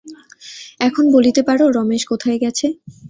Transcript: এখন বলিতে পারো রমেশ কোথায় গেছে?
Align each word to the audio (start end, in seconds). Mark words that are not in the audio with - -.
এখন 0.79 1.05
বলিতে 1.15 1.41
পারো 1.47 1.63
রমেশ 1.69 2.03
কোথায় 2.11 2.37
গেছে? 2.43 2.67